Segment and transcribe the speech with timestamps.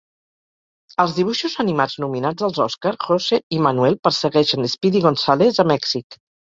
[1.03, 6.25] Als dibuixos animats nominats als Òscar, Jose i Manuel persegueixen Speedy Gonzales a Mèxic.